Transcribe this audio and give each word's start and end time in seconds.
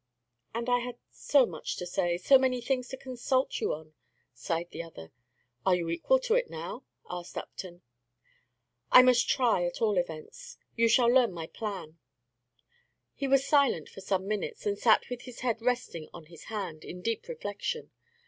"And 0.55 0.67
I 0.67 0.79
had 0.79 0.97
so 1.11 1.45
much 1.45 1.75
to 1.75 1.85
say, 1.85 2.17
so 2.17 2.39
many 2.39 2.59
things 2.59 2.87
to 2.87 2.97
consult 2.97 3.61
you 3.61 3.71
on," 3.71 3.93
sighed 4.33 4.71
the 4.71 4.81
other. 4.81 5.11
"Are 5.63 5.75
you 5.75 5.89
equal 5.91 6.17
to 6.21 6.33
it 6.33 6.49
now?" 6.49 6.85
asked 7.07 7.37
Upton. 7.37 7.83
"I 8.91 9.03
must 9.03 9.29
try, 9.29 9.63
at 9.63 9.79
all 9.79 9.99
events. 9.99 10.57
You 10.75 10.87
shall 10.87 11.05
learn 11.07 11.33
my 11.33 11.45
plan." 11.45 11.99
He 13.13 13.27
was 13.27 13.45
silent 13.45 13.89
for 13.89 14.01
some 14.01 14.27
minutes, 14.27 14.65
and 14.65 14.75
sat 14.75 15.07
with 15.11 15.21
his 15.21 15.41
head 15.41 15.61
resting 15.61 16.09
on 16.15 16.25
his 16.25 16.45
hand, 16.45 16.83
in 16.83 17.03
deep 17.03 17.27
reflection. 17.27 17.91